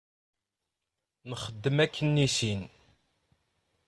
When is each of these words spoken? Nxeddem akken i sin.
Nxeddem 1.29 1.77
akken 1.85 2.23
i 2.25 2.27
sin. 2.37 2.61